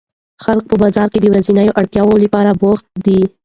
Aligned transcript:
خلک 0.43 0.63
په 0.69 0.75
بازار 0.83 1.07
کې 1.13 1.19
د 1.21 1.25
ورځنیو 1.33 1.75
اړتیاوو 1.79 2.21
لپاره 2.23 2.51
بوخت 2.61 2.85
دي 3.05 3.21